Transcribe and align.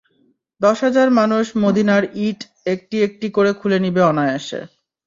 দশ 0.61 0.77
হাজার 0.85 1.07
মানুষ 1.19 1.45
মদীনার 1.63 2.03
ইট 2.27 2.39
একটি 2.65 2.97
একটি 3.07 3.27
করে 3.35 3.51
খুলে 3.59 3.77
নিবে 3.79 4.01
অনায়াসে। 4.11 4.59